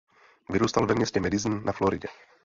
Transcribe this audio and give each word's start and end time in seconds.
Vyrůstal 0.49 0.85
ve 0.85 0.95
městě 0.95 1.19
Madison 1.19 1.63
na 1.65 1.71
Floridě. 1.71 2.07